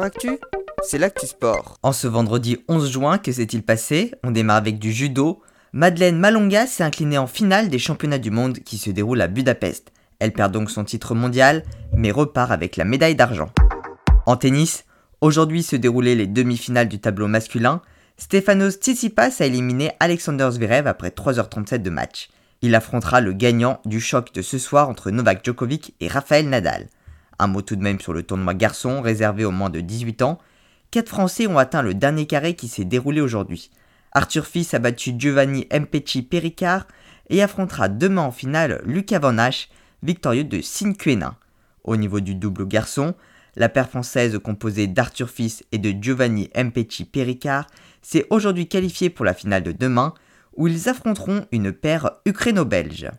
[0.00, 0.38] Actu,
[0.82, 1.76] c'est l'actu sport.
[1.82, 4.12] En ce vendredi 11 juin, que s'est-il passé?
[4.24, 5.42] On démarre avec du judo.
[5.74, 9.92] Madeleine Malonga s'est inclinée en finale des championnats du monde qui se déroulent à Budapest.
[10.18, 13.50] Elle perd donc son titre mondial, mais repart avec la médaille d'argent.
[14.24, 14.86] En tennis,
[15.20, 17.82] aujourd'hui se déroulaient les demi-finales du tableau masculin.
[18.16, 22.30] Stefanos Tsitsipas a éliminé Alexander Zverev après 3h37 de match.
[22.62, 26.88] Il affrontera le gagnant du choc de ce soir entre Novak Djokovic et Rafael Nadal.
[27.42, 30.38] Un mot tout de même sur le tournoi garçon réservé aux moins de 18 ans.
[30.92, 33.72] Quatre Français ont atteint le dernier carré qui s'est déroulé aujourd'hui.
[34.12, 36.86] Arthur Fils a battu Giovanni Mpecci Pericard
[37.30, 39.70] et affrontera demain en finale Lucas Van Hache,
[40.04, 41.34] victorieux de Sinquenin.
[41.82, 43.16] Au niveau du double garçon,
[43.56, 47.66] la paire française composée d'Arthur Fils et de Giovanni Mpecci Pericard
[48.02, 50.14] s'est aujourd'hui qualifiée pour la finale de demain
[50.56, 53.10] où ils affronteront une paire ukraino-belge.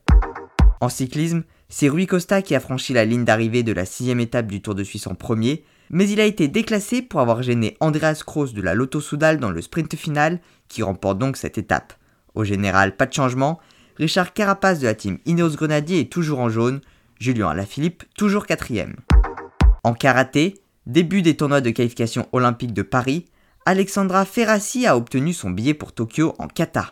[0.79, 4.47] En cyclisme, c'est Rui Costa qui a franchi la ligne d'arrivée de la sixième étape
[4.47, 8.23] du Tour de Suisse en premier, mais il a été déclassé pour avoir gêné Andreas
[8.25, 11.93] Kroos de la Lotto Soudal dans le sprint final, qui remporte donc cette étape.
[12.35, 13.59] Au général, pas de changement,
[13.97, 16.81] Richard Carapace de la team Ineos Grenadier est toujours en jaune,
[17.19, 18.95] Julien Alaphilippe toujours quatrième.
[19.83, 20.55] En karaté,
[20.87, 23.25] début des tournois de qualification olympique de Paris,
[23.65, 26.91] Alexandra Ferrassi a obtenu son billet pour Tokyo en kata.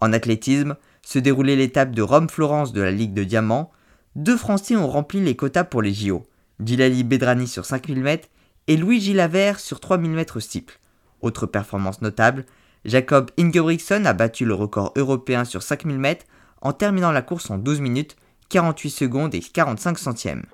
[0.00, 3.70] En athlétisme, se déroulait l'étape de Rome-Florence de la Ligue de Diamant,
[4.16, 6.24] deux Français ont rempli les quotas pour les JO.
[6.60, 8.28] Dilali Bedrani sur 5000 mètres
[8.68, 10.78] et Louis Gilavert sur 3000 mètres steeple.
[11.20, 12.44] Autre performance notable,
[12.84, 16.26] Jacob Ingebrigtsen a battu le record européen sur 5000 mètres
[16.60, 18.16] en terminant la course en 12 minutes,
[18.50, 20.44] 48 secondes et 45 centièmes.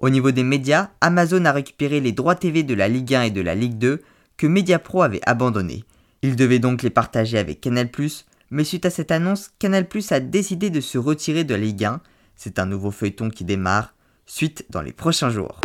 [0.00, 3.30] Au niveau des médias, Amazon a récupéré les droits TV de la Ligue 1 et
[3.30, 4.00] de la Ligue 2
[4.36, 5.84] que Mediapro avait abandonnés.
[6.22, 7.88] Il devait donc les partager avec Canal+,
[8.50, 12.00] mais suite à cette annonce, Canal+, a décidé de se retirer de la Ligue 1
[12.42, 15.60] c'est un nouveau feuilleton qui démarre, suite dans les prochains jours.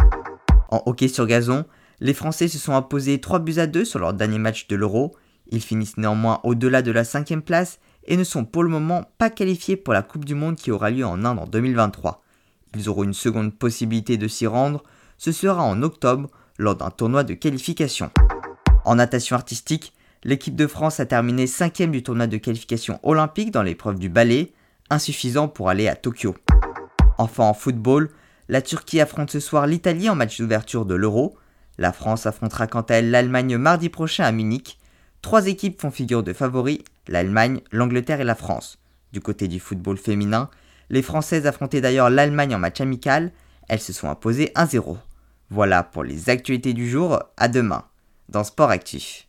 [0.70, 1.64] En hockey sur gazon,
[2.02, 5.16] les Français se sont imposés 3 buts à 2 sur leur dernier match de l'Euro.
[5.48, 9.30] Ils finissent néanmoins au-delà de la cinquième place et ne sont pour le moment pas
[9.30, 12.22] qualifiés pour la Coupe du Monde qui aura lieu en Inde en 2023.
[12.76, 14.84] Ils auront une seconde possibilité de s'y rendre,
[15.18, 18.12] ce sera en octobre lors d'un tournoi de qualification.
[18.84, 19.94] En natation artistique,
[20.26, 24.52] l'équipe de France a terminé 5 du tournoi de qualification olympique dans l'épreuve du ballet,
[24.90, 26.36] insuffisant pour aller à Tokyo.
[27.18, 28.10] Enfin en football,
[28.50, 31.38] la Turquie affronte ce soir l'Italie en match d'ouverture de l'Euro.
[31.78, 34.80] La France affrontera quant à elle l'Allemagne mardi prochain à Munich.
[35.22, 38.78] Trois équipes font figure de favoris, l'Allemagne, l'Angleterre et la France.
[39.12, 40.50] Du côté du football féminin,
[40.90, 43.32] les Françaises affrontaient d'ailleurs l'Allemagne en match amical,
[43.68, 44.98] elles se sont imposées 1-0.
[45.50, 47.86] Voilà pour les actualités du jour, à demain,
[48.30, 49.24] dans Sport Actif.